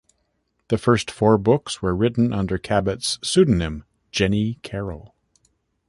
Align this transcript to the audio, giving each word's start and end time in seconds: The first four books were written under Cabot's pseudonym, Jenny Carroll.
The 0.69 0.79
first 0.79 1.11
four 1.11 1.37
books 1.37 1.83
were 1.83 1.95
written 1.95 2.33
under 2.33 2.57
Cabot's 2.57 3.19
pseudonym, 3.21 3.83
Jenny 4.09 4.55
Carroll. 4.63 5.13